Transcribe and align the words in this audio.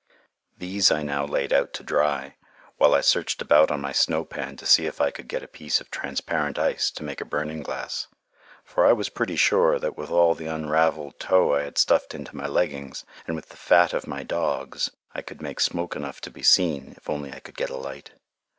These 0.57 0.89
I 0.89 1.03
now 1.03 1.25
laid 1.25 1.53
out 1.53 1.73
to 1.73 1.83
dry, 1.83 2.35
while 2.77 2.95
I 2.95 3.01
searched 3.01 3.39
about 3.39 3.69
on 3.69 3.79
my 3.81 3.91
snow 3.91 4.25
pan 4.25 4.57
to 4.57 4.65
see 4.65 4.87
if 4.87 4.99
I 4.99 5.11
could 5.11 5.27
get 5.27 5.43
a 5.43 5.47
piece 5.47 5.79
of 5.79 5.91
transparent 5.91 6.57
ice 6.57 6.89
to 6.89 7.03
make 7.03 7.21
a 7.21 7.23
burning 7.23 7.61
glass. 7.61 8.07
For 8.63 8.83
I 8.87 8.93
was 8.93 9.09
pretty 9.09 9.35
sure 9.35 9.77
that 9.77 9.95
with 9.99 10.09
all 10.09 10.33
the 10.33 10.47
unravelled 10.47 11.19
tow 11.19 11.53
I 11.53 11.65
had 11.65 11.77
stuffed 11.77 12.15
into 12.15 12.35
my 12.35 12.47
leggings, 12.47 13.05
and 13.27 13.35
with 13.35 13.49
the 13.49 13.57
fat 13.57 13.93
of 13.93 14.07
my 14.07 14.23
dogs, 14.23 14.89
I 15.13 15.21
could 15.21 15.39
make 15.39 15.59
smoke 15.59 15.95
enough 15.95 16.19
to 16.21 16.31
be 16.31 16.41
seen 16.41 16.95
if 16.97 17.07
only 17.07 17.31
I 17.31 17.39
could 17.39 17.55
get 17.55 17.69
a 17.69 17.77
light. 17.77 18.09